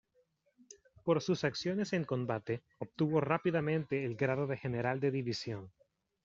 [1.03, 5.71] Por sus acciones en combate obtuvo rápidamente el grado de general de división.